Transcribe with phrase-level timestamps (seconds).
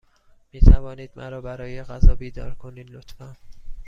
[0.53, 3.35] می توانید مرا برای غذا بیدار کنید، لطفا؟